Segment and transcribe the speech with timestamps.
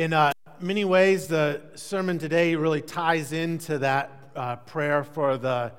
[0.00, 5.72] In uh, many ways, the sermon today really ties into that uh, prayer for the,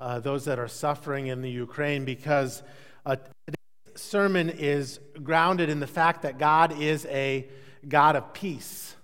[0.00, 2.62] uh, those that are suffering in the Ukraine because
[3.04, 7.48] uh, today's sermon is grounded in the fact that God is a
[7.86, 8.96] God of peace.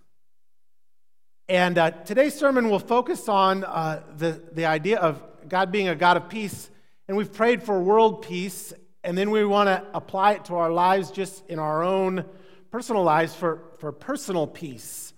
[1.50, 5.94] And uh, today's sermon will focus on uh, the, the idea of God being a
[5.94, 6.70] God of peace.
[7.08, 8.72] And we've prayed for world peace,
[9.04, 12.24] and then we want to apply it to our lives just in our own
[12.72, 15.12] personal lives for, for personal peace.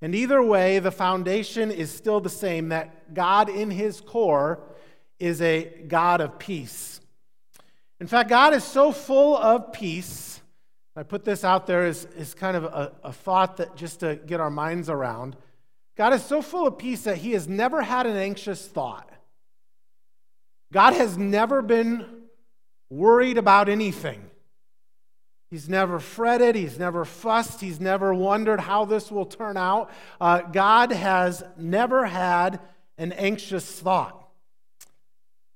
[0.00, 4.60] And either way, the foundation is still the same that God, in his core,
[5.18, 7.00] is a God of peace.
[8.00, 10.40] In fact, God is so full of peace.
[10.96, 14.16] I put this out there as, as kind of a, a thought that just to
[14.16, 15.36] get our minds around.
[15.96, 19.10] God is so full of peace that he has never had an anxious thought.
[20.72, 22.06] God has never been
[22.88, 24.29] worried about anything.
[25.50, 29.90] He's never fretted, he's never fussed, he's never wondered how this will turn out.
[30.20, 32.60] Uh, God has never had
[32.96, 34.28] an anxious thought.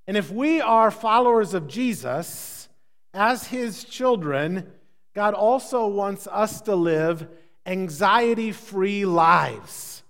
[0.08, 2.69] And if we are followers of Jesus,
[3.12, 4.72] as his children,
[5.14, 7.28] God also wants us to live
[7.64, 10.02] anxiety free lives.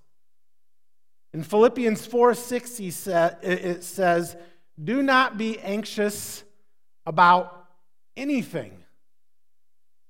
[1.34, 4.34] In Philippians 4 6, he sa- it says,
[4.82, 6.42] Do not be anxious
[7.04, 7.66] about
[8.16, 8.83] anything.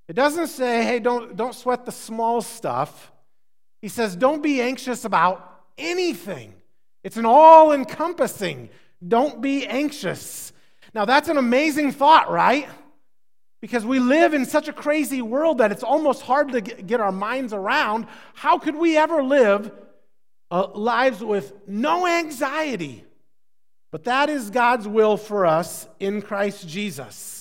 [0.09, 3.11] It doesn't say, hey, don't, don't sweat the small stuff.
[3.81, 6.55] He says, don't be anxious about anything.
[7.03, 8.71] It's an all encompassing.
[9.07, 10.53] Don't be anxious.
[10.95, 12.69] Now, that's an amazing thought, right?
[13.61, 17.13] Because we live in such a crazy world that it's almost hard to get our
[17.13, 18.07] minds around.
[18.35, 19.73] How could we ever live
[20.51, 23.05] uh, lives with no anxiety?
[23.91, 27.34] But that is God's will for us in Christ Jesus.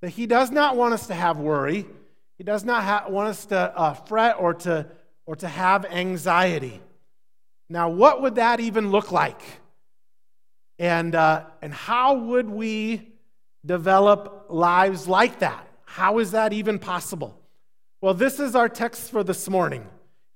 [0.00, 1.86] That He does not want us to have worry.
[2.38, 4.86] He does not ha- want us to uh, fret or to,
[5.26, 6.80] or to have anxiety.
[7.68, 9.40] Now, what would that even look like?
[10.78, 13.12] And, uh, and how would we
[13.64, 15.66] develop lives like that?
[15.84, 17.38] How is that even possible?
[18.00, 19.86] Well, this is our text for this morning.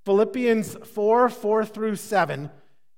[0.05, 2.51] Philippians 4 4 through 7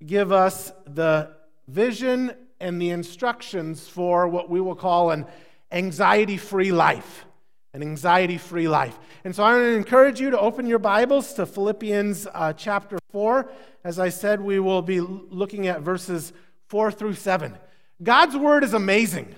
[0.04, 1.30] give us the
[1.68, 5.26] vision and the instructions for what we will call an
[5.76, 7.24] anxiety free life.
[7.74, 8.98] An anxiety free life.
[9.24, 12.98] And so I want to encourage you to open your Bibles to Philippians uh, chapter
[13.10, 13.50] 4.
[13.84, 16.32] As I said, we will be looking at verses
[16.68, 17.54] 4 through 7.
[18.02, 19.34] God's word is amazing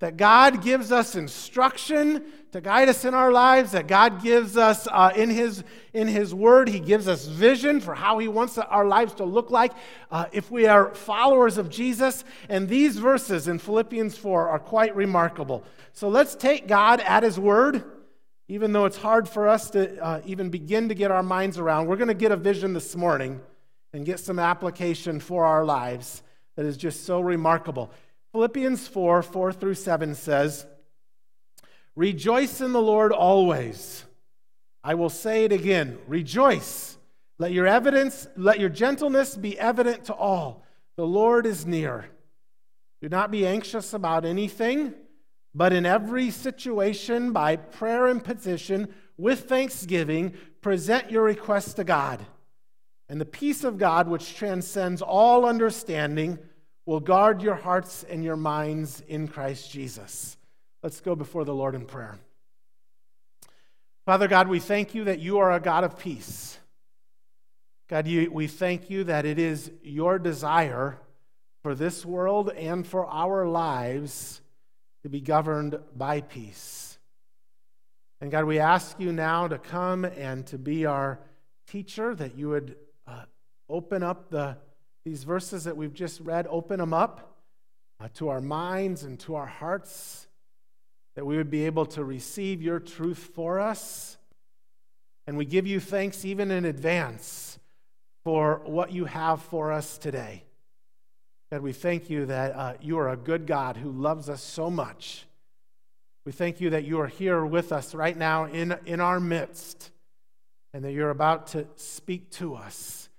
[0.00, 4.88] that God gives us instruction to guide us in our lives, that God gives us
[4.90, 5.62] uh, in, his,
[5.92, 9.50] in His Word, He gives us vision for how He wants our lives to look
[9.50, 9.72] like
[10.10, 12.24] uh, if we are followers of Jesus.
[12.48, 15.62] And these verses in Philippians 4 are quite remarkable.
[15.92, 17.84] So let's take God at His Word,
[18.48, 21.86] even though it's hard for us to uh, even begin to get our minds around.
[21.86, 23.40] We're going to get a vision this morning
[23.92, 26.22] and get some application for our lives
[26.56, 27.92] that is just so remarkable.
[28.32, 30.66] Philippians 4 4 through 7 says,
[31.96, 34.04] Rejoice in the Lord always.
[34.82, 36.96] I will say it again rejoice.
[37.38, 40.64] Let your evidence, let your gentleness be evident to all.
[40.96, 42.06] The Lord is near.
[43.00, 44.92] Do not be anxious about anything,
[45.54, 52.24] but in every situation, by prayer and petition, with thanksgiving, present your requests to God.
[53.08, 56.38] And the peace of God, which transcends all understanding,
[56.86, 60.36] will guard your hearts and your minds in Christ Jesus.
[60.82, 62.18] Let's go before the Lord in prayer.
[64.06, 66.58] Father God, we thank you that you are a God of peace.
[67.88, 70.98] God, you, we thank you that it is your desire
[71.62, 74.40] for this world and for our lives
[75.02, 76.98] to be governed by peace.
[78.20, 81.20] And God, we ask you now to come and to be our
[81.66, 82.76] teacher, that you would
[83.06, 83.24] uh,
[83.68, 84.56] open up the
[85.04, 87.36] these verses that we've just read, open them up
[88.00, 90.26] uh, to our minds and to our hearts,
[91.16, 94.16] that we would be able to receive your truth for us.
[95.26, 97.58] And we give you thanks even in advance
[98.24, 100.44] for what you have for us today.
[101.52, 104.70] God, we thank you that uh, you are a good God who loves us so
[104.70, 105.26] much.
[106.24, 109.90] We thank you that you are here with us right now in, in our midst
[110.72, 113.09] and that you're about to speak to us.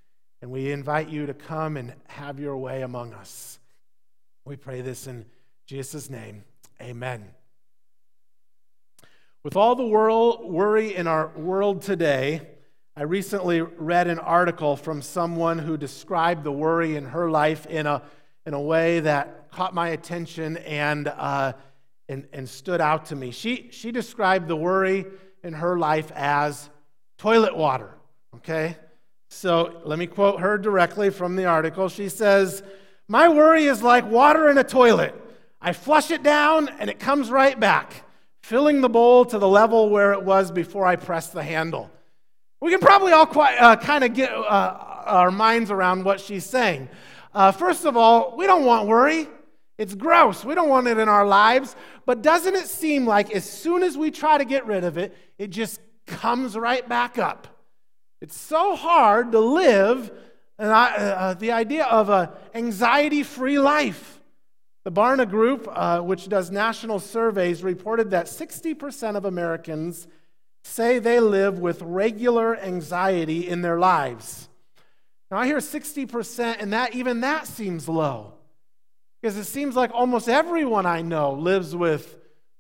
[0.41, 3.59] And we invite you to come and have your way among us.
[4.43, 5.25] We pray this in
[5.67, 6.43] Jesus' name.
[6.81, 7.25] Amen.
[9.43, 12.41] With all the world, worry in our world today,
[12.95, 17.88] I recently read an article from someone who described the worry in her life in
[17.88, 18.01] a,
[18.45, 21.53] in a way that caught my attention and, uh,
[22.09, 23.31] and, and stood out to me.
[23.31, 25.05] She, she described the worry
[25.43, 26.69] in her life as
[27.17, 27.95] toilet water.
[28.35, 28.75] Okay?
[29.33, 31.87] So let me quote her directly from the article.
[31.87, 32.61] She says,
[33.07, 35.15] My worry is like water in a toilet.
[35.61, 38.03] I flush it down and it comes right back,
[38.41, 41.89] filling the bowl to the level where it was before I press the handle.
[42.59, 46.45] We can probably all quite, uh, kind of get uh, our minds around what she's
[46.45, 46.89] saying.
[47.33, 49.29] Uh, first of all, we don't want worry.
[49.77, 50.43] It's gross.
[50.43, 51.77] We don't want it in our lives.
[52.05, 55.17] But doesn't it seem like as soon as we try to get rid of it,
[55.37, 57.47] it just comes right back up?
[58.21, 60.12] It's so hard to live
[60.59, 64.19] uh, uh, the idea of an anxiety free life.
[64.83, 70.07] The Barna Group, uh, which does national surveys, reported that 60% of Americans
[70.63, 74.50] say they live with regular anxiety in their lives.
[75.31, 78.33] Now, I hear 60%, and that, even that seems low.
[79.21, 82.17] Because it seems like almost everyone I know lives with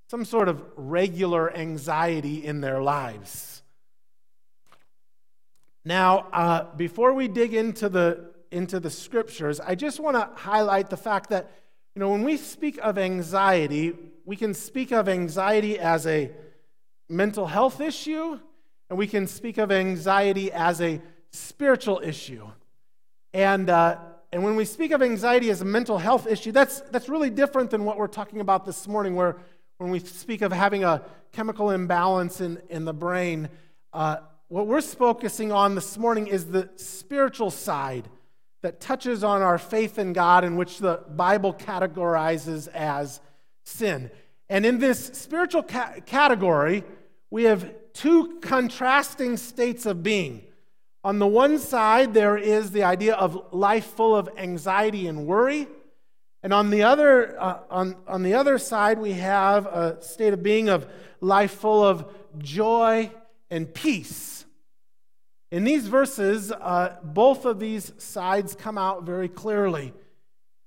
[0.09, 3.50] some sort of regular anxiety in their lives.
[5.83, 10.89] Now, uh, before we dig into the, into the scriptures, I just want to highlight
[10.89, 11.51] the fact that
[11.95, 13.93] you know, when we speak of anxiety,
[14.23, 16.31] we can speak of anxiety as a
[17.09, 18.39] mental health issue,
[18.89, 21.01] and we can speak of anxiety as a
[21.31, 22.47] spiritual issue.
[23.33, 23.97] And, uh,
[24.31, 27.71] and when we speak of anxiety as a mental health issue, that's, that's really different
[27.71, 29.37] than what we're talking about this morning, where
[29.77, 31.01] when we speak of having a
[31.31, 33.49] chemical imbalance in, in the brain,
[33.91, 34.17] uh,
[34.51, 38.09] what we're focusing on this morning is the spiritual side
[38.61, 43.21] that touches on our faith in God, in which the Bible categorizes as
[43.63, 44.11] sin.
[44.49, 46.83] And in this spiritual ca- category,
[47.29, 50.43] we have two contrasting states of being.
[51.05, 55.65] On the one side, there is the idea of life full of anxiety and worry.
[56.43, 60.43] And on the other, uh, on, on the other side, we have a state of
[60.43, 62.05] being of life full of
[62.37, 63.09] joy
[63.49, 64.40] and peace.
[65.51, 69.93] In these verses, uh, both of these sides come out very clearly.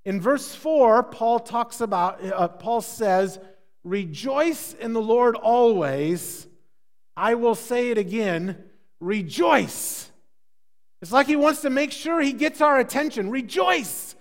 [0.04, 3.38] In verse 4, Paul talks about, uh, Paul says,
[3.82, 6.46] Rejoice in the Lord always.
[7.16, 8.62] I will say it again,
[9.00, 10.10] rejoice.
[11.00, 13.30] It's like he wants to make sure he gets our attention.
[13.30, 14.16] Rejoice.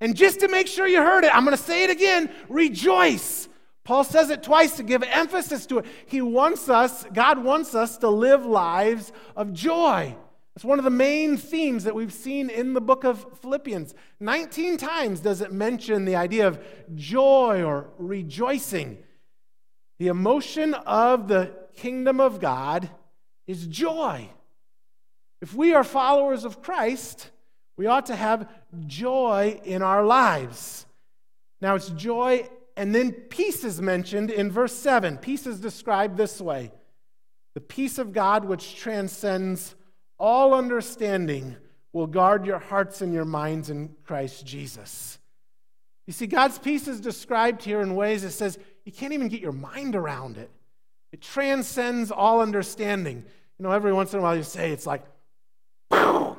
[0.00, 3.48] And just to make sure you heard it, I'm going to say it again rejoice.
[3.84, 5.86] Paul says it twice to give emphasis to it.
[6.06, 10.16] He wants us, God wants us to live lives of joy.
[10.56, 13.94] It's one of the main themes that we've seen in the book of Philippians.
[14.18, 16.60] 19 times does it mention the idea of
[16.94, 18.98] joy or rejoicing.
[19.98, 22.90] The emotion of the kingdom of God
[23.46, 24.28] is joy.
[25.40, 27.30] If we are followers of Christ,
[27.76, 28.48] we ought to have
[28.86, 30.84] joy in our lives.
[31.62, 32.48] Now, it's joy
[32.80, 35.18] and then peace is mentioned in verse 7.
[35.18, 36.72] Peace is described this way
[37.52, 39.74] The peace of God, which transcends
[40.18, 41.56] all understanding,
[41.92, 45.18] will guard your hearts and your minds in Christ Jesus.
[46.06, 49.42] You see, God's peace is described here in ways that says you can't even get
[49.42, 50.50] your mind around it.
[51.12, 53.26] It transcends all understanding.
[53.58, 55.04] You know, every once in a while you say it's like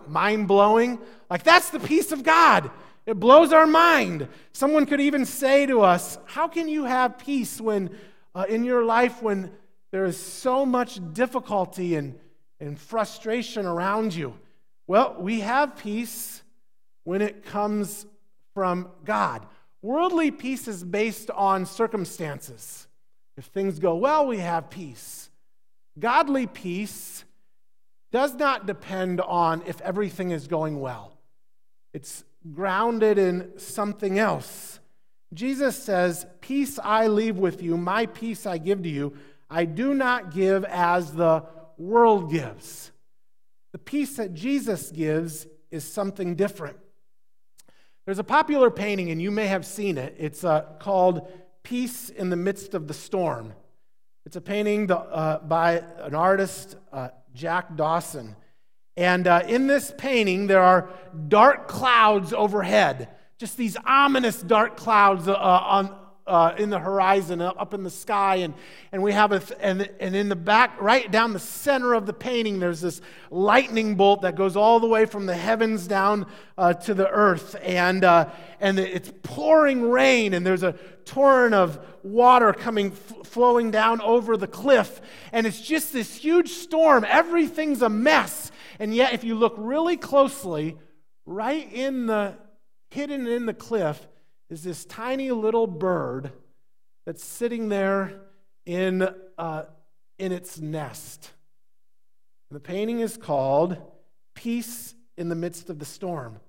[0.08, 0.98] mind blowing.
[1.30, 2.72] Like, that's the peace of God.
[3.06, 4.28] It blows our mind.
[4.54, 7.90] Someone could even say to us, How can you have peace when
[8.36, 9.52] uh, in your life when
[9.92, 12.18] there is so much difficulty and,
[12.60, 14.34] and frustration around you?
[14.88, 16.44] Well, we have peace
[17.04, 18.06] when it comes
[18.54, 19.46] from God.
[19.82, 22.88] Worldly peace is based on circumstances.
[23.38, 25.30] If things go well, we have peace.
[25.98, 27.24] Godly peace
[28.12, 31.18] does not depend on if everything is going well.
[31.94, 34.80] It's grounded in something else.
[35.34, 39.14] Jesus says, Peace I leave with you, my peace I give to you.
[39.50, 41.44] I do not give as the
[41.78, 42.92] world gives.
[43.72, 46.78] The peace that Jesus gives is something different.
[48.06, 50.16] There's a popular painting, and you may have seen it.
[50.18, 51.32] It's uh, called
[51.64, 53.54] Peace in the Midst of the Storm.
[54.26, 58.36] It's a painting uh, by an artist, uh, Jack Dawson.
[58.98, 60.90] And uh, in this painting, there are
[61.28, 65.96] dark clouds overhead, just these ominous dark clouds uh, on,
[66.28, 68.36] uh, in the horizon, up in the sky.
[68.36, 68.54] And,
[68.92, 72.06] and we have a, th- and, and in the back, right down the center of
[72.06, 76.28] the painting, there's this lightning bolt that goes all the way from the heavens down
[76.58, 77.56] uh, to the earth.
[77.64, 78.30] And, uh,
[78.60, 80.74] and it's pouring rain, and there's a
[81.06, 85.02] torrent of water coming, f- flowing down over the cliff.
[85.32, 87.06] And it's just this huge storm.
[87.08, 88.52] Everything's a mess.
[88.80, 90.78] And yet, if you look really closely,
[91.26, 92.38] right in the
[92.90, 94.08] hidden in the cliff
[94.50, 96.32] is this tiny little bird
[97.06, 98.22] that's sitting there
[98.66, 99.64] in, uh,
[100.20, 101.32] in its nest.
[102.52, 103.78] The painting is called
[104.36, 106.40] Peace in the Midst of the Storm.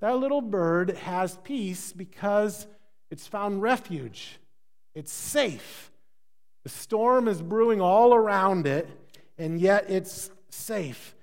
[0.00, 2.66] That little bird has peace because
[3.10, 4.40] it's found refuge,
[4.94, 5.90] it's safe.
[6.64, 8.88] The storm is brewing all around it,
[9.38, 11.14] and yet it's safe.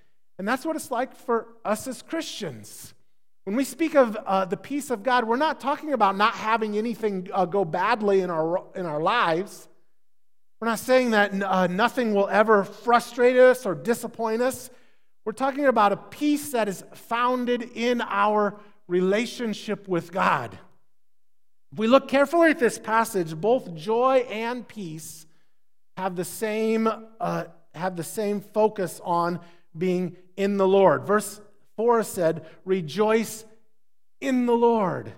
[0.41, 2.95] And that's what it's like for us as Christians.
[3.43, 6.79] When we speak of uh, the peace of God, we're not talking about not having
[6.79, 9.69] anything uh, go badly in our, in our lives.
[10.59, 14.71] We're not saying that uh, nothing will ever frustrate us or disappoint us.
[15.25, 20.57] We're talking about a peace that is founded in our relationship with God.
[21.71, 25.27] If we look carefully at this passage, both joy and peace
[25.97, 27.43] have the same, uh,
[27.75, 29.39] have the same focus on
[29.77, 31.05] being in the Lord.
[31.05, 31.39] Verse
[31.77, 33.45] 4 said, Rejoice
[34.19, 35.13] in the Lord.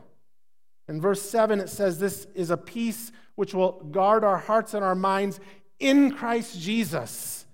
[0.87, 4.83] In verse 7, it says, This is a peace which will guard our hearts and
[4.83, 5.39] our minds
[5.79, 7.45] in Christ Jesus.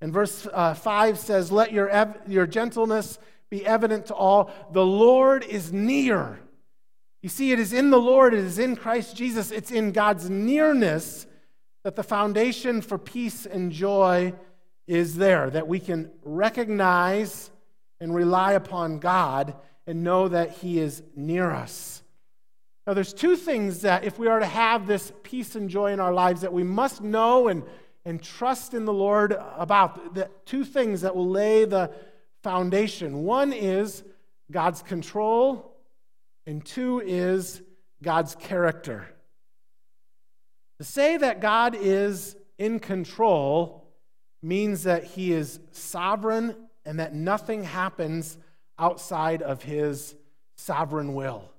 [0.00, 3.18] And verse uh, 5 says, Let your, ev- your gentleness
[3.50, 4.50] be evident to all.
[4.72, 6.40] The Lord is near.
[7.22, 10.30] You see, it is in the Lord, it is in Christ Jesus, it's in God's
[10.30, 11.26] nearness
[11.84, 14.32] that the foundation for peace and joy
[14.90, 17.52] is there, that we can recognize
[18.00, 19.54] and rely upon God
[19.86, 22.02] and know that He is near us.
[22.88, 26.00] Now, there's two things that, if we are to have this peace and joy in
[26.00, 27.62] our lives, that we must know and,
[28.04, 30.14] and trust in the Lord about.
[30.14, 31.92] The two things that will lay the
[32.42, 33.22] foundation.
[33.22, 34.02] One is
[34.50, 35.76] God's control,
[36.46, 37.62] and two is
[38.02, 39.06] God's character.
[40.78, 43.79] To say that God is in control
[44.42, 48.38] means that He is sovereign and that nothing happens
[48.78, 50.14] outside of His
[50.56, 51.50] sovereign will.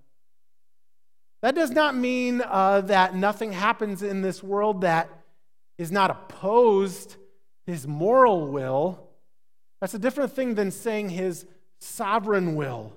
[1.42, 5.10] That does not mean uh, that nothing happens in this world that
[5.78, 7.16] is not opposed
[7.66, 9.08] his moral will.
[9.80, 11.46] That's a different thing than saying his
[11.80, 12.94] sovereign will.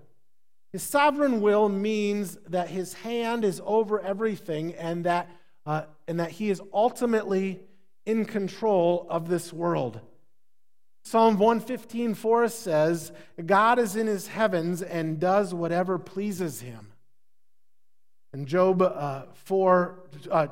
[0.73, 5.31] His sovereign will means that his hand is over everything and that,
[5.65, 7.61] uh, and that he is ultimately
[8.07, 10.01] in control of this world.
[11.05, 13.13] Psalm 115, 4 says,
[13.45, 16.93] God is in his heavens and does whatever pleases him.
[18.33, 20.47] And Job uh, 4, uh,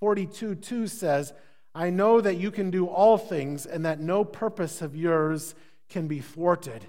[0.00, 1.32] 42 2 says,
[1.74, 5.54] I know that you can do all things and that no purpose of yours
[5.88, 6.86] can be thwarted.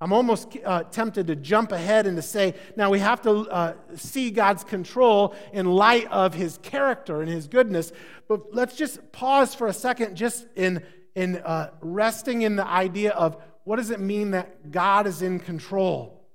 [0.00, 3.74] I'm almost uh, tempted to jump ahead and to say, now we have to uh,
[3.94, 7.92] see God's control in light of his character and his goodness.
[8.28, 10.82] But let's just pause for a second, just in,
[11.14, 15.40] in uh, resting in the idea of what does it mean that God is in
[15.40, 16.28] control?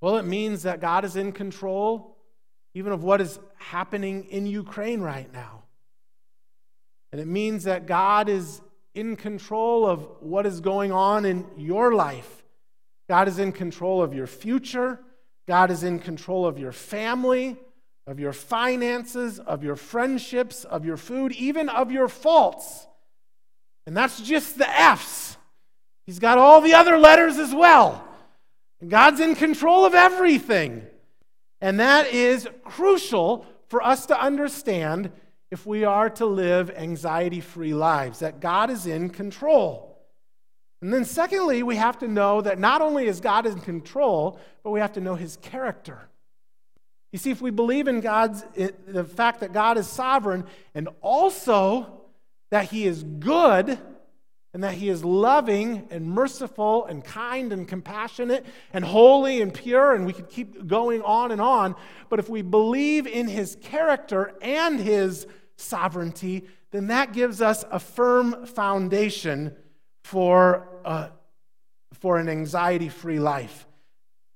[0.00, 2.16] Well, it means that God is in control
[2.74, 5.64] even of what is happening in Ukraine right now.
[7.10, 8.60] And it means that God is
[8.98, 12.42] in control of what is going on in your life.
[13.08, 14.98] God is in control of your future.
[15.46, 17.56] God is in control of your family,
[18.08, 22.88] of your finances, of your friendships, of your food, even of your faults.
[23.86, 25.36] And that's just the F's.
[26.04, 28.04] He's got all the other letters as well.
[28.86, 30.84] God's in control of everything.
[31.60, 35.12] And that is crucial for us to understand
[35.50, 39.98] if we are to live anxiety free lives, that God is in control.
[40.80, 44.70] And then, secondly, we have to know that not only is God in control, but
[44.70, 46.08] we have to know his character.
[47.12, 48.44] You see, if we believe in God's,
[48.86, 52.00] the fact that God is sovereign and also
[52.50, 53.78] that he is good,
[54.54, 59.94] and that he is loving and merciful and kind and compassionate and holy and pure,
[59.94, 61.74] and we could keep going on and on.
[62.08, 65.26] But if we believe in his character and his
[65.56, 69.54] sovereignty, then that gives us a firm foundation
[70.04, 71.08] for, uh,
[71.94, 73.66] for an anxiety free life.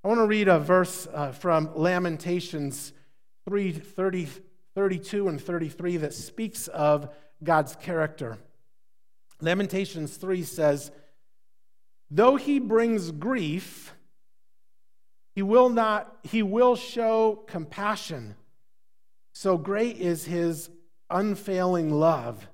[0.04, 2.92] I want to read a verse uh, from Lamentations
[3.48, 4.28] 3 30,
[4.74, 7.08] 32 and 33 that speaks of
[7.42, 8.38] God's character.
[9.42, 10.92] Lamentations 3 says,
[12.10, 13.92] Though he brings grief,
[15.34, 18.36] he will not, he will show compassion.
[19.34, 20.70] So great is his
[21.10, 22.46] unfailing love,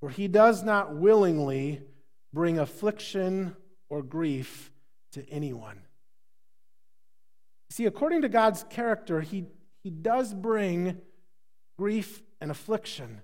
[0.00, 1.82] for he does not willingly
[2.32, 3.56] bring affliction
[3.88, 4.70] or grief
[5.12, 5.80] to anyone.
[7.70, 9.46] See, according to God's character, he,
[9.82, 10.98] he does bring
[11.76, 13.22] grief and affliction,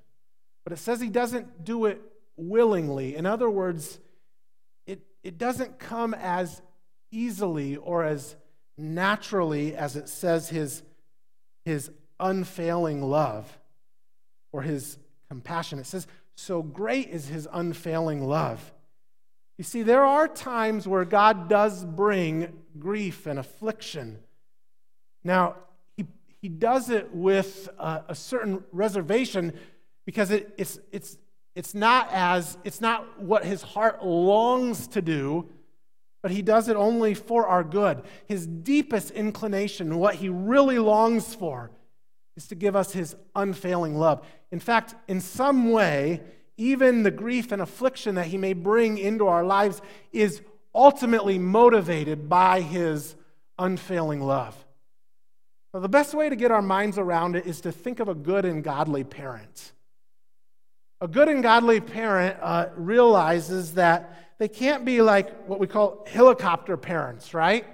[0.64, 2.00] but it says he doesn't do it
[2.36, 3.16] willingly.
[3.16, 3.98] In other words,
[4.86, 6.62] it, it doesn't come as
[7.10, 8.36] easily or as
[8.78, 10.82] naturally as it says his,
[11.64, 13.58] his unfailing love
[14.52, 14.98] or his
[15.28, 15.78] compassion.
[15.78, 18.72] It says, so great is his unfailing love.
[19.58, 24.18] You see, there are times where God does bring grief and affliction.
[25.22, 25.56] Now,
[25.96, 26.06] he,
[26.40, 29.52] he does it with a, a certain reservation
[30.04, 31.18] because it, it's, it's,
[31.54, 35.48] it's, not as, it's not what his heart longs to do,
[36.22, 38.02] but he does it only for our good.
[38.26, 41.70] His deepest inclination, what he really longs for,
[42.36, 44.24] is to give us his unfailing love.
[44.50, 46.22] In fact, in some way,
[46.56, 49.82] even the grief and affliction that he may bring into our lives
[50.12, 50.40] is
[50.74, 53.14] ultimately motivated by his
[53.58, 54.56] unfailing love.
[55.74, 58.14] Now, the best way to get our minds around it is to think of a
[58.14, 59.72] good and godly parent.
[61.02, 66.06] A good and godly parent uh, realizes that they can't be like what we call
[66.08, 67.66] helicopter parents, right?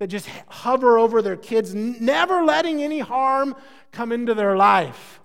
[0.00, 3.54] That just hover over their kids, never letting any harm
[3.92, 5.20] come into their life.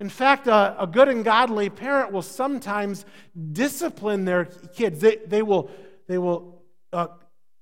[0.00, 3.04] In fact, a, a, good and godly parent will sometimes
[3.52, 5.02] discipline their kids.
[5.02, 5.70] They, they will,
[6.08, 6.62] they will,
[6.94, 7.08] uh,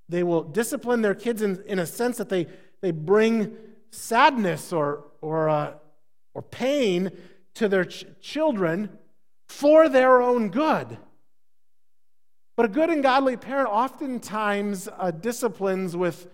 [0.08, 2.46] they will discipline their kids in, in a sense that they,
[2.82, 3.56] they bring
[3.90, 5.72] sadness or, or, uh,
[6.34, 7.10] or pain
[7.54, 8.90] to their ch- children
[9.54, 10.98] for their own good.
[12.56, 16.28] But a good and godly parent oftentimes uh, disciplines with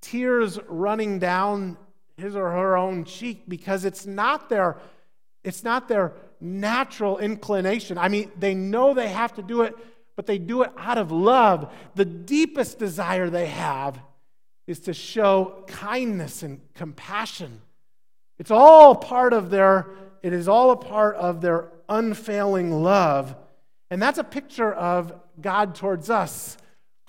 [0.00, 1.76] tears running down
[2.16, 4.78] his or her own cheek because it's not their
[5.42, 7.96] it's not their natural inclination.
[7.96, 9.74] I mean, they know they have to do it,
[10.14, 11.72] but they do it out of love.
[11.94, 13.98] The deepest desire they have
[14.66, 17.62] is to show kindness and compassion.
[18.38, 19.86] It's all part of their
[20.22, 23.36] it is all a part of their unfailing love.
[23.90, 26.56] And that's a picture of God towards us.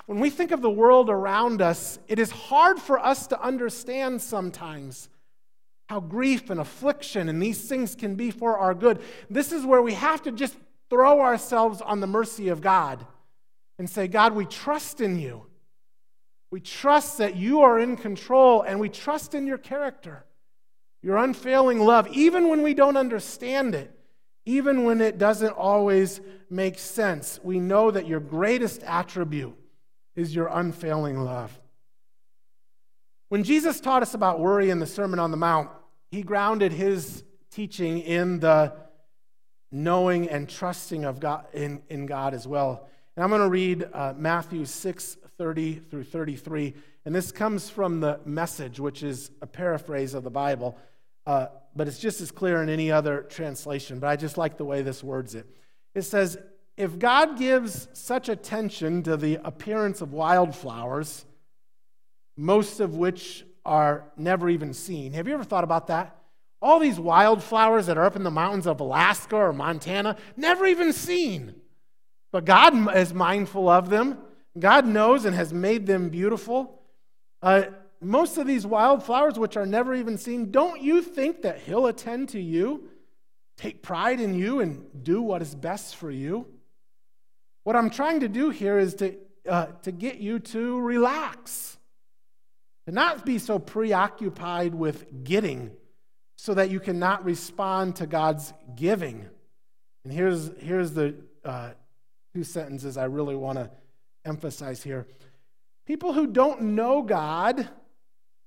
[0.08, 4.22] When we think of the world around us, it is hard for us to understand
[4.22, 5.08] sometimes
[5.88, 9.02] how grief and affliction and these things can be for our good.
[9.30, 10.58] This is where we have to just
[10.90, 13.06] throw ourselves on the mercy of God
[13.78, 15.46] and say, God, we trust in you.
[16.52, 20.26] We trust that you are in control and we trust in your character,
[21.02, 23.98] your unfailing love, even when we don't understand it,
[24.46, 27.40] even when it doesn't always make sense.
[27.44, 29.56] We know that your greatest attribute
[30.16, 31.58] is your unfailing love.
[33.30, 35.70] When Jesus taught us about worry in the Sermon on the Mount,
[36.10, 38.74] he grounded his teaching in the
[39.72, 42.90] knowing and trusting of God in, in God as well.
[43.16, 46.76] And I'm going to read uh, Matthew 6 30 through 33.
[47.06, 50.78] And this comes from the message, which is a paraphrase of the Bible,
[51.26, 54.00] uh, but it's just as clear in any other translation.
[54.00, 55.46] But I just like the way this words it.
[55.94, 56.38] It says,
[56.78, 61.26] If God gives such attention to the appearance of wildflowers,
[62.36, 65.14] most of which are never even seen.
[65.14, 66.16] Have you ever thought about that?
[66.62, 70.94] All these wildflowers that are up in the mountains of Alaska or Montana, never even
[70.94, 71.56] seen.
[72.32, 74.18] But God is mindful of them.
[74.58, 76.82] God knows and has made them beautiful.
[77.42, 77.64] Uh,
[78.02, 82.30] most of these wildflowers, which are never even seen, don't you think that He'll attend
[82.30, 82.90] to you,
[83.58, 86.48] take pride in you, and do what is best for you?
[87.64, 89.16] What I'm trying to do here is to,
[89.48, 91.78] uh, to get you to relax.
[92.88, 95.70] To not be so preoccupied with getting
[96.38, 99.30] so that you cannot respond to God's giving.
[100.04, 101.14] And here's, here's the
[101.46, 101.74] uh,
[102.34, 103.70] two sentences I really want to
[104.26, 105.06] emphasize here.
[105.86, 107.70] People who don't know God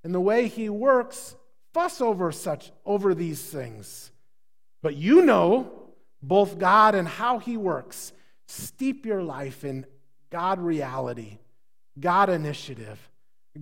[0.05, 1.35] and the way He works
[1.73, 4.13] fuss over such over these things.
[4.83, 5.73] But you know
[6.23, 8.13] both God and how He works.
[8.47, 9.87] Steep your life in
[10.31, 11.39] God reality,
[11.99, 12.99] God initiative,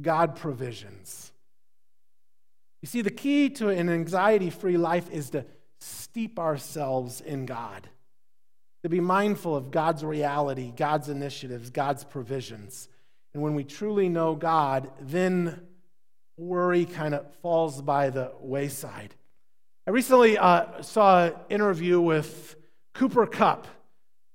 [0.00, 1.33] God provisions.
[2.83, 5.46] You see, the key to an anxiety free life is to
[5.81, 7.88] steep ourselves in God,
[8.83, 12.88] to be mindful of God's reality, God's initiatives, God's provisions.
[13.35, 15.61] And when we truly know God, then
[16.42, 19.14] worry kind of falls by the wayside.
[19.87, 22.57] I recently uh, saw an interview with
[22.94, 23.66] Cooper Kupp,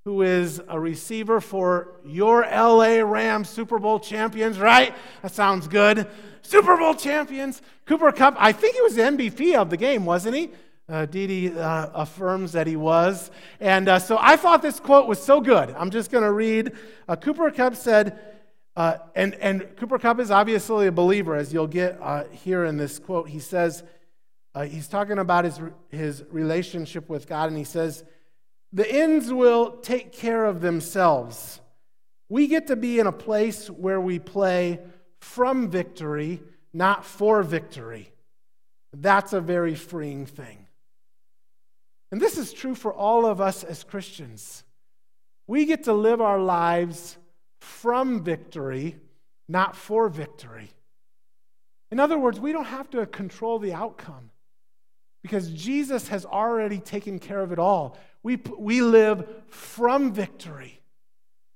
[0.05, 4.95] who is a receiver for your LA Rams Super Bowl champions, right?
[5.21, 6.07] That sounds good.
[6.41, 7.61] Super Bowl champions.
[7.85, 10.51] Cooper Kupp, I think he was the MVP of the game, wasn't he?
[10.89, 13.31] Uh, Didi uh, affirms that he was.
[13.59, 15.71] And uh, so I thought this quote was so good.
[15.77, 16.71] I'm just going to read.
[17.09, 18.36] Uh, Cooper Kupp said,
[18.77, 22.77] uh, and, and Cooper Kupp is obviously a believer, as you'll get uh, here in
[22.77, 23.27] this quote.
[23.27, 23.83] He says,
[24.65, 25.59] he's talking about his,
[25.89, 28.03] his relationship with God, and he says,
[28.71, 31.59] the ends will take care of themselves.
[32.29, 34.79] We get to be in a place where we play
[35.21, 38.11] from victory, not for victory.
[38.93, 40.67] That's a very freeing thing.
[42.11, 44.63] And this is true for all of us as Christians.
[45.47, 47.17] We get to live our lives
[47.59, 48.97] from victory,
[49.47, 50.71] not for victory.
[51.91, 54.31] In other words, we don't have to control the outcome
[55.23, 57.97] because Jesus has already taken care of it all.
[58.23, 60.81] We, we live from victory.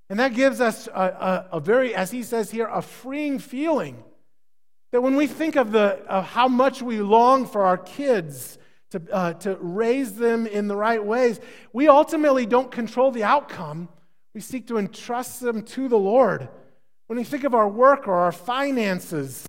[0.10, 4.04] And that gives us a, a, a, very, as he says here, a freeing feeling.
[4.92, 8.58] That when we think of, the, of how much we long for our kids
[8.90, 11.40] to, uh, to raise them in the right ways,
[11.72, 13.88] we ultimately don't control the outcome.
[14.34, 16.48] We seek to entrust them to the Lord.
[17.08, 19.46] When we think of our work or our finances,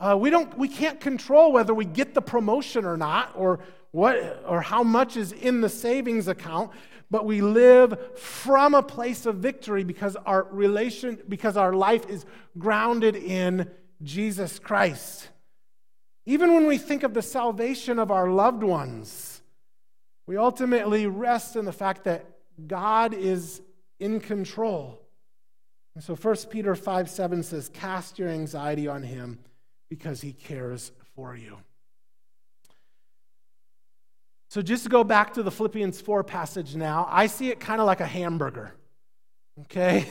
[0.00, 3.58] uh, we, don't, we can't control whether we get the promotion or not, or,
[3.90, 6.70] what, or how much is in the savings account,
[7.10, 12.24] but we live from a place of victory because our relation, because our life is
[12.58, 13.68] grounded in
[14.02, 15.28] Jesus Christ.
[16.26, 19.40] Even when we think of the salvation of our loved ones,
[20.26, 22.26] we ultimately rest in the fact that
[22.66, 23.62] God is
[23.98, 25.00] in control.
[25.94, 29.38] And so 1 Peter 5 7 says, Cast your anxiety on him
[29.88, 31.58] because he cares for you.
[34.50, 37.80] So, just to go back to the Philippians 4 passage now, I see it kind
[37.80, 38.74] of like a hamburger.
[39.62, 40.08] Okay?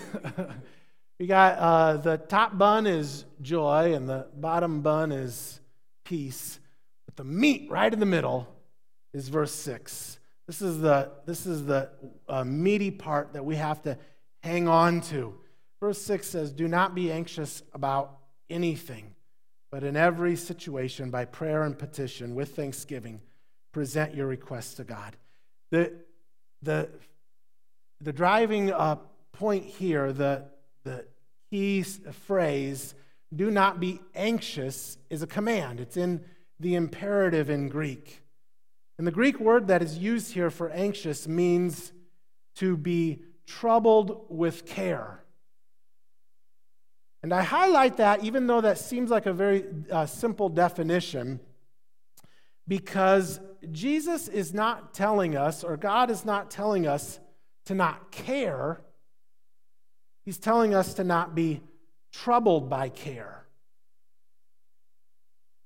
[1.20, 5.60] we got uh, the top bun is joy, and the bottom bun is
[6.06, 6.60] peace.
[7.06, 8.48] But the meat right in the middle
[9.14, 10.17] is verse 6.
[10.48, 11.90] This is the, this is the
[12.28, 13.98] uh, meaty part that we have to
[14.42, 15.36] hang on to.
[15.80, 18.18] Verse 6 says, Do not be anxious about
[18.50, 19.14] anything
[19.70, 23.22] but in every situation, by prayer and petition, with thanksgiving,
[23.74, 25.18] present your requests to God.
[25.72, 25.94] The,
[26.62, 26.90] the,
[28.00, 28.96] the driving uh,
[29.34, 30.46] point here, the,
[30.84, 31.06] the
[31.50, 32.96] key phrase,
[33.36, 35.82] do not be anxious, is a command.
[35.82, 36.24] It's in
[36.60, 38.22] the imperative in Greek.
[38.98, 41.94] And the Greek word that is used here for anxious means
[42.56, 45.24] to be troubled with care.
[47.24, 51.40] And I highlight that, even though that seems like a very uh, simple definition,
[52.68, 53.40] because
[53.72, 57.20] Jesus is not telling us, or God is not telling us
[57.66, 58.82] to not care.
[60.26, 61.62] He's telling us to not be
[62.12, 63.47] troubled by care.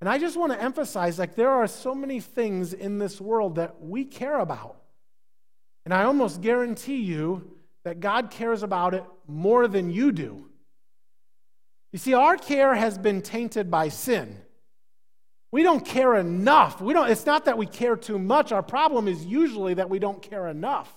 [0.01, 3.55] And I just want to emphasize like there are so many things in this world
[3.55, 4.77] that we care about.
[5.85, 10.47] And I almost guarantee you that God cares about it more than you do.
[11.93, 14.37] You see, our care has been tainted by sin.
[15.51, 16.81] We don't care enough.
[16.81, 18.51] We don't, it's not that we care too much.
[18.51, 20.91] Our problem is usually that we don't care enough.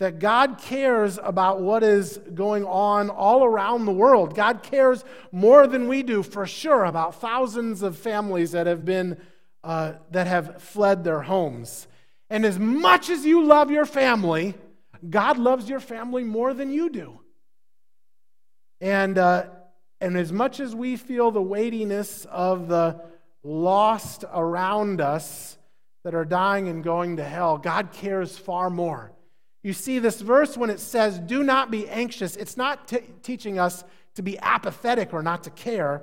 [0.00, 4.34] That God cares about what is going on all around the world.
[4.34, 9.18] God cares more than we do, for sure, about thousands of families that have been
[9.62, 11.86] uh, that have fled their homes.
[12.30, 14.54] And as much as you love your family,
[15.08, 17.20] God loves your family more than you do.
[18.80, 19.44] And uh,
[20.00, 23.02] and as much as we feel the weightiness of the
[23.42, 25.58] lost around us
[26.04, 29.12] that are dying and going to hell, God cares far more.
[29.62, 33.58] You see, this verse, when it says, do not be anxious, it's not t- teaching
[33.58, 36.02] us to be apathetic or not to care.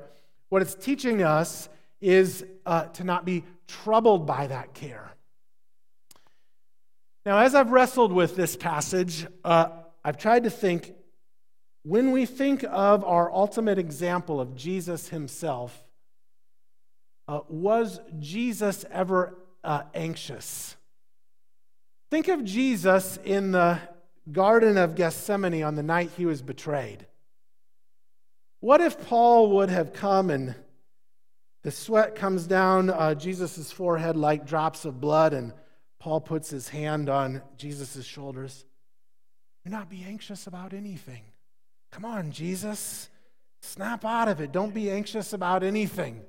[0.49, 1.67] What it's teaching us
[1.99, 5.11] is uh, to not be troubled by that care.
[7.25, 9.69] Now, as I've wrestled with this passage, uh,
[10.05, 10.93] I've tried to think
[11.83, 15.83] when we think of our ultimate example of Jesus himself,
[17.27, 20.76] uh, was Jesus ever uh, anxious?
[22.09, 23.79] Think of Jesus in the
[24.31, 27.05] Garden of Gethsemane on the night he was betrayed.
[28.59, 30.55] What if Paul would have come and
[31.63, 35.51] the sweat comes down uh, Jesus' forehead like drops of blood, and
[35.99, 38.65] Paul puts his hand on Jesus' shoulders?
[39.65, 41.23] Do not be anxious about anything.
[41.91, 43.09] Come on, Jesus.
[43.61, 44.53] Snap out of it.
[44.53, 46.21] Don't be anxious about anything.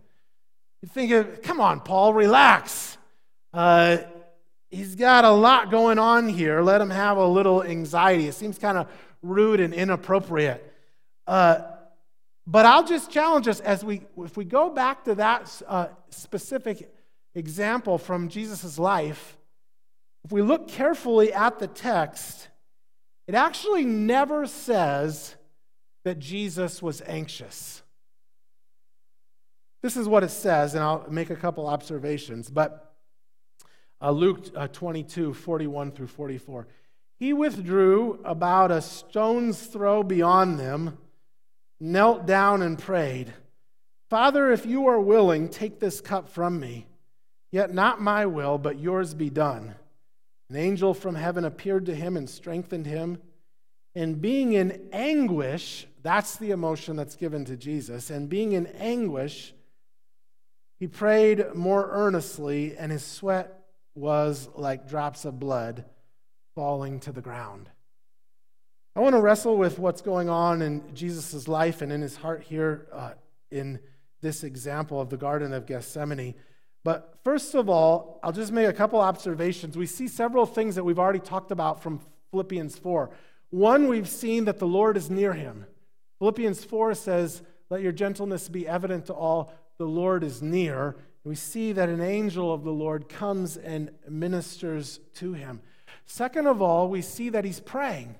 [0.82, 2.98] You think, of, come on, Paul, relax.
[3.54, 3.98] Uh,
[4.70, 6.60] he's got a lot going on here.
[6.60, 8.28] Let him have a little anxiety.
[8.28, 8.88] It seems kind of
[9.22, 10.72] rude and inappropriate.
[11.26, 11.62] Uh,
[12.46, 16.90] but I'll just challenge us as we, if we go back to that uh, specific
[17.34, 19.36] example from Jesus' life,
[20.24, 22.48] if we look carefully at the text,
[23.26, 25.36] it actually never says
[26.04, 27.82] that Jesus was anxious.
[29.82, 32.50] This is what it says, and I'll make a couple observations.
[32.50, 32.87] But
[34.00, 36.66] uh, Luke uh, 22, 41 through 44.
[37.18, 40.98] He withdrew about a stone's throw beyond them,
[41.80, 43.32] knelt down, and prayed,
[44.08, 46.86] Father, if you are willing, take this cup from me.
[47.50, 49.74] Yet not my will, but yours be done.
[50.48, 53.18] An angel from heaven appeared to him and strengthened him.
[53.94, 58.10] And being in anguish, that's the emotion that's given to Jesus.
[58.10, 59.54] And being in anguish,
[60.78, 63.57] he prayed more earnestly, and his sweat
[63.98, 65.84] was like drops of blood
[66.54, 67.68] falling to the ground.
[68.96, 72.42] I want to wrestle with what's going on in Jesus' life and in his heart
[72.42, 73.12] here uh,
[73.50, 73.78] in
[74.20, 76.34] this example of the Garden of Gethsemane.
[76.84, 79.76] But first of all, I'll just make a couple observations.
[79.76, 83.10] We see several things that we've already talked about from Philippians 4.
[83.50, 85.66] One, we've seen that the Lord is near him.
[86.18, 90.96] Philippians 4 says, Let your gentleness be evident to all, the Lord is near.
[91.28, 95.60] We see that an angel of the Lord comes and ministers to him.
[96.06, 98.14] Second of all, we see that he's praying.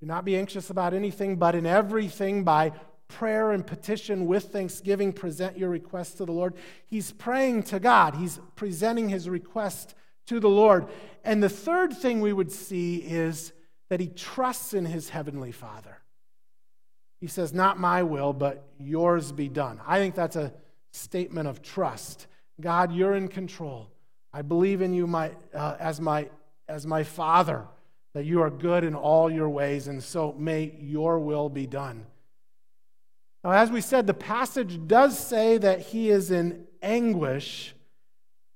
[0.00, 2.72] Do not be anxious about anything, but in everything by
[3.06, 6.54] prayer and petition with thanksgiving, present your request to the Lord.
[6.84, 9.94] He's praying to God, he's presenting his request
[10.26, 10.88] to the Lord.
[11.22, 13.52] And the third thing we would see is
[13.88, 15.96] that he trusts in his heavenly Father.
[17.20, 19.80] He says, Not my will, but yours be done.
[19.86, 20.52] I think that's a
[20.90, 22.26] statement of trust.
[22.62, 23.90] God, you're in control.
[24.32, 26.28] I believe in you my, uh, as, my,
[26.68, 27.66] as my Father,
[28.14, 32.06] that you are good in all your ways, and so may your will be done.
[33.44, 37.74] Now, as we said, the passage does say that he is in anguish,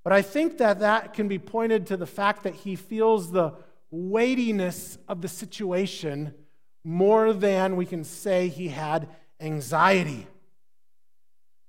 [0.05, 3.55] but I think that that can be pointed to the fact that he feels the
[3.91, 6.33] weightiness of the situation
[6.85, 9.09] more than we can say he had
[9.41, 10.27] anxiety.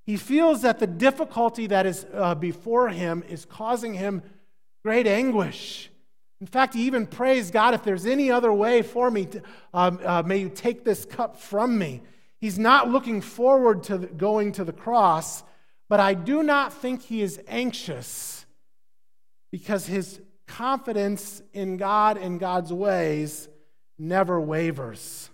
[0.08, 4.24] He feels that the difficulty that is uh, before him is causing him
[4.84, 5.92] great anguish.
[6.40, 9.42] In fact, he even prays, God, if there's any other way for me, to,
[9.74, 12.02] um, uh, may you take this cup from me.
[12.40, 15.44] He's not looking forward to going to the cross,
[15.90, 18.46] but I do not think he is anxious
[19.52, 23.50] because his confidence in God and God's ways
[24.00, 25.30] never wavers.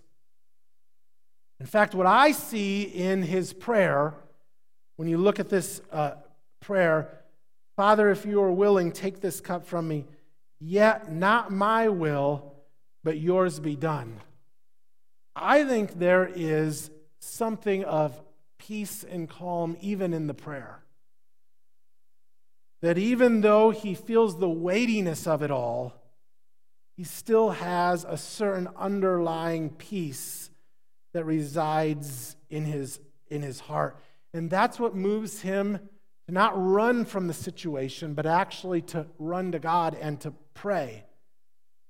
[1.59, 4.15] In fact, what I see in his prayer,
[4.95, 6.13] when you look at this uh,
[6.60, 7.19] prayer,
[7.75, 10.06] Father, if you are willing, take this cup from me,
[10.60, 12.53] yet not my will,
[13.03, 14.21] but yours be done.
[15.36, 18.21] I think there is something of
[18.60, 20.84] peace and calm even in the prayer.
[22.82, 25.93] That even though he feels the weightiness of it all,
[26.95, 30.51] he still has a certain underlying peace
[31.13, 33.97] that resides in his, in his heart.
[34.33, 35.79] And that's what moves him
[36.27, 41.03] to not run from the situation, but actually to run to God and to pray.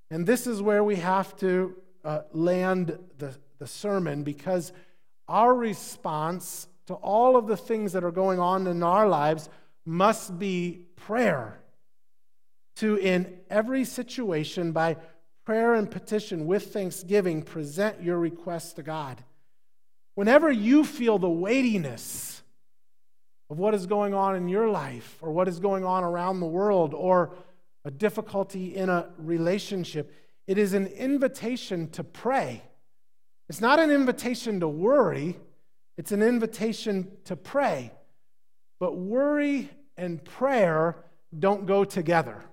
[0.10, 4.74] And this is where we have to uh, land the, the sermon because
[5.28, 9.50] our response to all of the things that are going on in our lives
[9.86, 11.60] must be prayer.
[12.78, 14.98] To, in every situation, by
[15.46, 19.24] prayer and petition with thanksgiving, present your requests to God.
[20.16, 22.23] Whenever you feel the weightiness
[23.54, 26.46] of what is going on in your life, or what is going on around the
[26.48, 27.36] world, or
[27.86, 30.12] a difficulty in a relationship,
[30.48, 32.64] it is an invitation to pray.
[33.48, 35.38] It's not an invitation to worry,
[36.00, 37.92] it's an invitation to pray.
[38.80, 40.96] But worry and prayer
[41.38, 42.44] don't go together.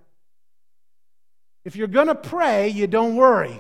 [1.65, 3.59] If you're going to pray, you don't worry.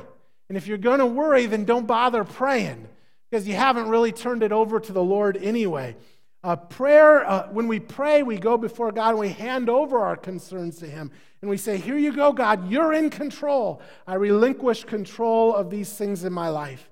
[0.50, 2.86] And if you're going to worry, then don't bother praying
[3.30, 5.96] because you haven't really turned it over to the Lord anyway.
[6.42, 10.16] Uh, prayer, uh, when we pray, we go before God and we hand over our
[10.16, 11.10] concerns to Him.
[11.42, 13.82] And we say, Here you go, God, you're in control.
[14.06, 16.88] I relinquish control of these things in my life.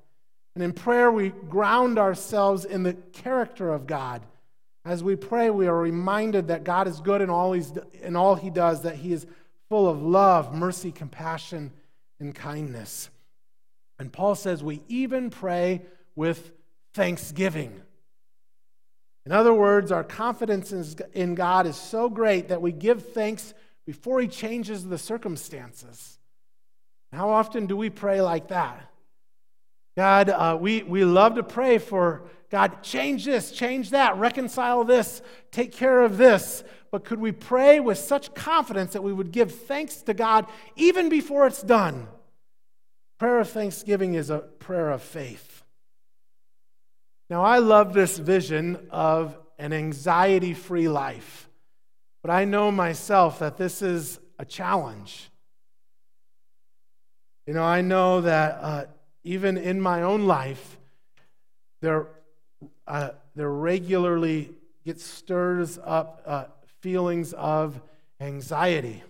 [0.54, 4.22] And in prayer, we ground ourselves in the character of God.
[4.84, 8.34] As we pray, we are reminded that God is good in all, he's, in all
[8.34, 9.26] He does, that He is
[9.68, 11.72] full of love, mercy, compassion,
[12.20, 13.10] and kindness.
[13.98, 15.82] And Paul says we even pray
[16.16, 16.52] with
[16.94, 17.80] thanksgiving.
[19.28, 20.72] In other words, our confidence
[21.12, 23.52] in God is so great that we give thanks
[23.84, 26.18] before He changes the circumstances.
[27.12, 28.90] How often do we pray like that?
[29.98, 35.20] God, uh, we, we love to pray for God, change this, change that, reconcile this,
[35.50, 36.64] take care of this.
[36.90, 41.10] But could we pray with such confidence that we would give thanks to God even
[41.10, 42.08] before it's done?
[43.18, 45.57] Prayer of thanksgiving is a prayer of faith.
[47.30, 51.48] Now, I love this vision of an anxiety free life,
[52.22, 55.30] but I know myself that this is a challenge.
[57.46, 58.58] You know, I know that.
[58.60, 58.84] Uh,
[59.28, 60.78] even in my own life,
[61.82, 62.06] there,
[62.86, 64.50] uh, there regularly
[64.86, 66.44] get stirs up uh,
[66.80, 67.78] feelings of
[68.20, 69.02] anxiety.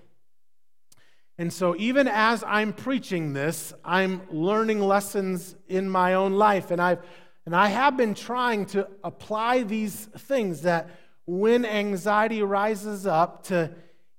[1.38, 6.72] And so, even as I'm preaching this, I'm learning lessons in my own life.
[6.72, 7.00] And, I've,
[7.48, 10.90] and I have been trying to apply these things that
[11.24, 13.70] when anxiety rises up, to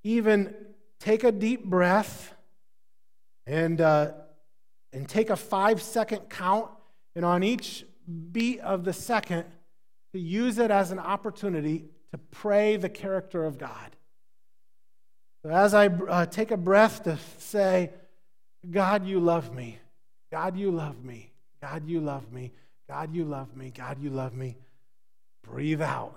[0.04, 0.56] even
[1.00, 2.34] take a deep breath
[3.46, 4.14] and, uh,
[4.92, 6.72] and take a five second count.
[7.16, 7.86] And on each
[8.32, 9.46] beat of the second,
[10.14, 13.96] to use it as an opportunity to pray the character of God.
[15.44, 17.92] So as I uh, take a breath to say,
[18.68, 19.78] God, you love me.
[20.32, 21.32] God, you love me.
[21.62, 22.54] God, you love me.
[22.90, 23.70] God, you love me.
[23.70, 24.58] God, you love me.
[25.44, 26.16] Breathe out.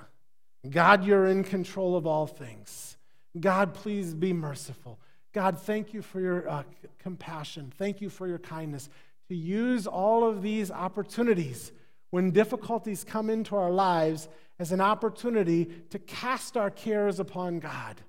[0.69, 2.97] God, you're in control of all things.
[3.39, 4.99] God, please be merciful.
[5.35, 6.63] God, thank you for your uh,
[6.99, 7.71] compassion.
[7.77, 8.89] Thank you for your kindness.
[9.29, 11.73] To use all of these opportunities
[12.11, 18.01] when difficulties come into our lives as an opportunity to cast our cares upon God.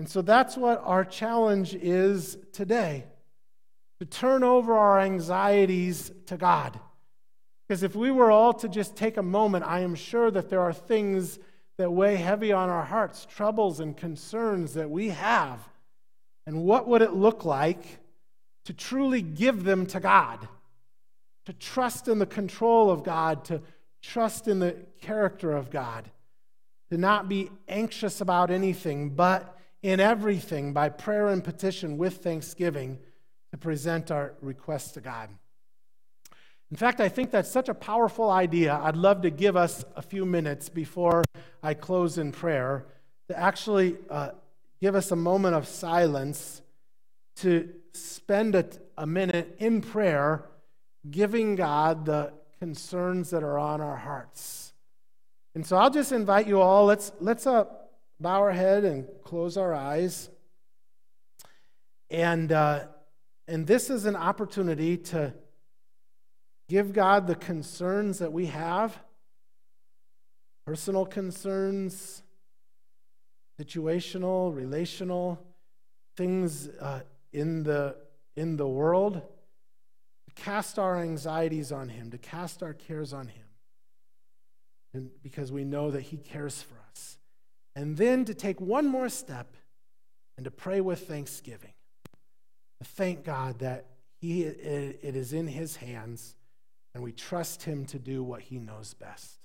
[0.00, 3.04] And so that's what our challenge is today
[4.00, 6.80] to turn over our anxieties to God.
[7.70, 10.60] Because if we were all to just take a moment, I am sure that there
[10.60, 11.38] are things
[11.78, 15.60] that weigh heavy on our hearts, troubles and concerns that we have.
[16.48, 18.00] And what would it look like
[18.64, 20.48] to truly give them to God?
[21.44, 23.62] To trust in the control of God, to
[24.02, 26.10] trust in the character of God,
[26.90, 32.98] to not be anxious about anything, but in everything by prayer and petition with thanksgiving
[33.52, 35.28] to present our requests to God.
[36.70, 38.78] In fact, I think that's such a powerful idea.
[38.80, 41.24] I'd love to give us a few minutes before
[41.62, 42.86] I close in prayer
[43.28, 44.30] to actually uh,
[44.80, 46.62] give us a moment of silence
[47.36, 50.48] to spend a, a minute in prayer
[51.10, 54.72] giving God the concerns that are on our hearts.
[55.54, 57.64] And so I'll just invite you all, let's, let's uh,
[58.20, 60.28] bow our head and close our eyes.
[62.10, 62.84] And, uh,
[63.48, 65.34] and this is an opportunity to
[66.70, 68.96] give God the concerns that we have
[70.64, 72.22] personal concerns,
[73.60, 75.44] situational, relational,
[76.16, 77.00] things uh,
[77.32, 77.96] in, the,
[78.36, 79.20] in the world.
[80.36, 83.46] Cast our anxieties on Him, to cast our cares on Him.
[84.94, 87.18] And because we know that He cares for us
[87.74, 89.56] and then to take one more step
[90.36, 91.72] and to pray with thanksgiving.
[92.80, 93.86] To thank God that
[94.20, 96.36] he, it is in His hands
[96.94, 99.38] and we trust Him to do what He knows best.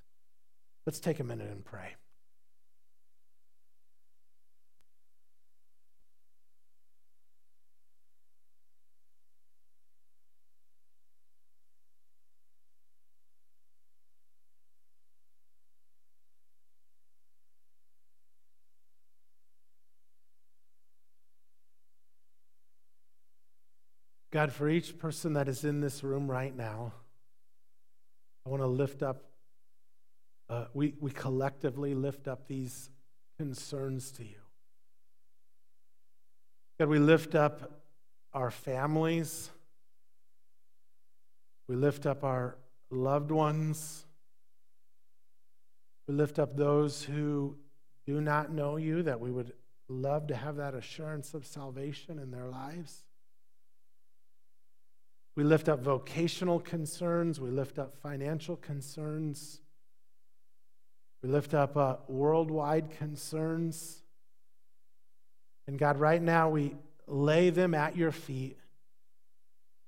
[0.85, 1.95] Let's take a minute and pray.
[24.35, 26.91] God, for each person that is in this room right now,
[28.45, 29.23] I want to lift up,
[30.49, 32.89] uh, we, we collectively lift up these
[33.39, 34.37] concerns to you.
[36.79, 37.81] God, we lift up
[38.33, 39.49] our families,
[41.67, 42.57] we lift up our
[42.91, 44.05] loved ones,
[46.07, 47.55] we lift up those who
[48.05, 49.53] do not know you, that we would
[49.87, 53.03] love to have that assurance of salvation in their lives.
[55.35, 57.39] We lift up vocational concerns.
[57.39, 59.59] We lift up financial concerns.
[61.21, 64.01] We lift up uh, worldwide concerns.
[65.67, 66.75] And God, right now we
[67.07, 68.57] lay them at your feet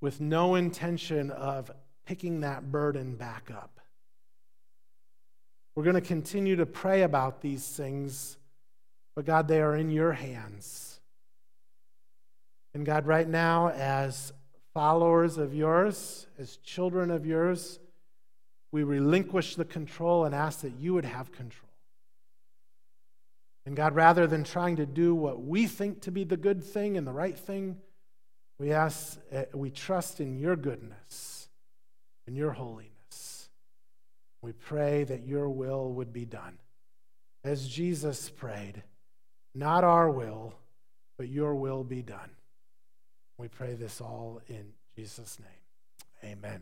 [0.00, 1.70] with no intention of
[2.04, 3.80] picking that burden back up.
[5.74, 8.36] We're going to continue to pray about these things,
[9.14, 11.00] but God, they are in your hands.
[12.74, 14.32] And God, right now, as
[14.78, 17.80] followers of yours, as children of yours,
[18.70, 21.72] we relinquish the control and ask that you would have control.
[23.66, 26.96] And God, rather than trying to do what we think to be the good thing
[26.96, 27.78] and the right thing,
[28.60, 31.48] we ask, uh, we trust in your goodness
[32.28, 33.48] and your holiness.
[34.42, 36.56] We pray that your will would be done.
[37.42, 38.84] As Jesus prayed,
[39.56, 40.54] not our will,
[41.16, 42.30] but your will be done.
[43.38, 46.32] We pray this all in Jesus' name.
[46.32, 46.60] Amen.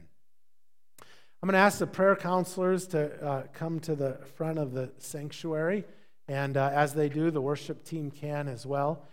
[1.01, 4.91] I'm going to ask the prayer counselors to uh, come to the front of the
[4.99, 5.87] sanctuary.
[6.29, 9.07] And uh, as they do, the worship team can as well.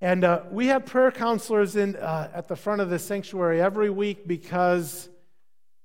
[0.00, 3.90] And uh, we have prayer counselors in, uh, at the front of the sanctuary every
[3.90, 5.08] week because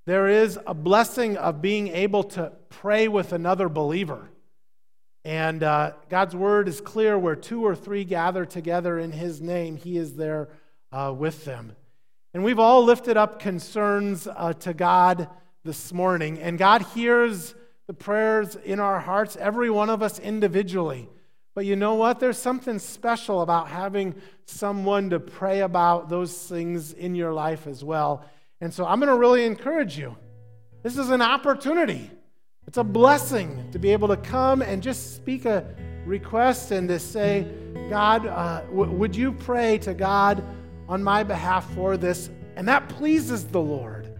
[0.05, 4.30] there is a blessing of being able to pray with another believer.
[5.25, 9.78] And uh, God's word is clear where two or three gather together in his name,
[9.78, 10.49] he is there
[10.91, 11.75] uh, with them.
[12.34, 15.30] And we've all lifted up concerns uh, to God
[15.63, 17.55] this morning, and God hears
[17.88, 21.09] the prayers in our hearts, every one of us individually.
[21.55, 22.19] But you know what?
[22.19, 24.13] There's something special about having
[24.45, 28.23] someone to pray about those things in your life as well.
[28.61, 30.15] And so I'm going to really encourage you.
[30.84, 32.11] This is an opportunity.
[32.67, 35.65] It's a blessing to be able to come and just speak a
[36.05, 37.47] request and to say,
[37.89, 40.43] God, uh, w- would you pray to God
[40.88, 42.29] on my behalf for this?
[42.55, 44.19] And that pleases the Lord.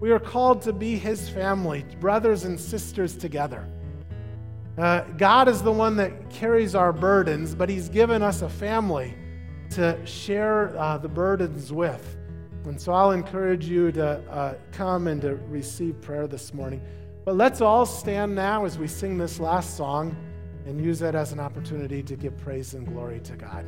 [0.00, 3.66] We are called to be his family, brothers and sisters together.
[4.78, 9.14] Uh, God is the one that carries our burdens, but He's given us a family
[9.70, 12.16] to share uh, the burdens with.
[12.66, 16.82] And so I'll encourage you to uh, come and to receive prayer this morning.
[17.24, 20.14] But let's all stand now as we sing this last song
[20.66, 23.66] and use that as an opportunity to give praise and glory to God.